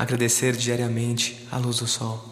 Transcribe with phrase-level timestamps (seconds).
[0.00, 2.24] agradecer diariamente a luz do sol.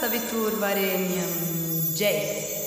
[0.00, 1.32] Savitur Varenyam
[1.94, 2.63] Jai.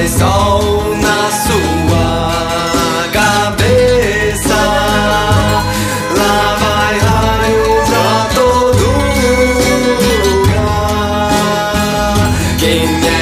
[0.00, 4.60] faz sol na sua cabeça.
[6.16, 8.84] Lá vai raio pra todo
[10.32, 11.30] lugar.
[12.58, 13.19] Quem é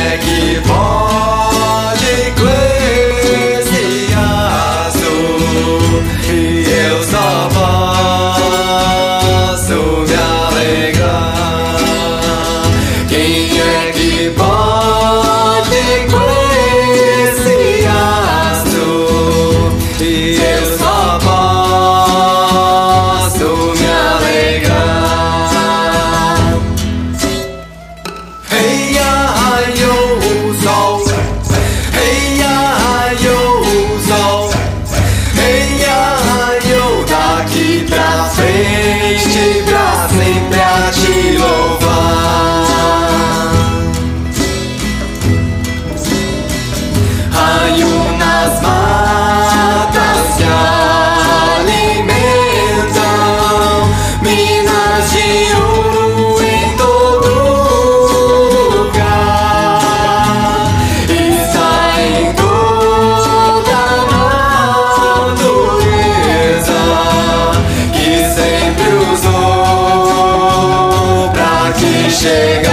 [72.21, 72.68] chega.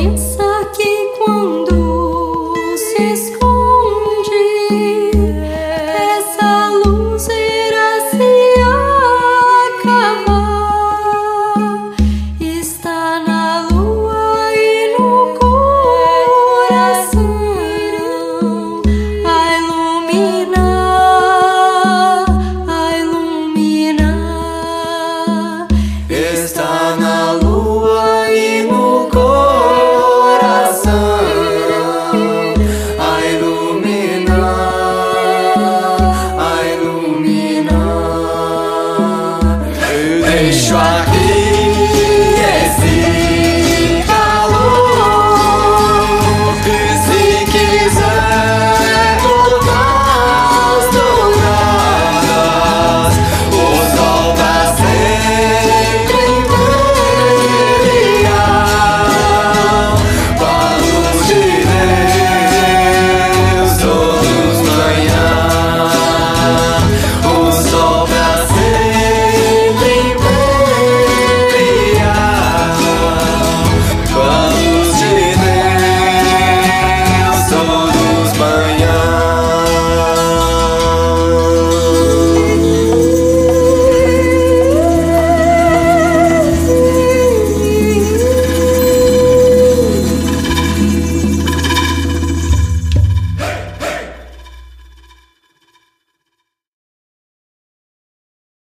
[0.00, 0.29] Oi.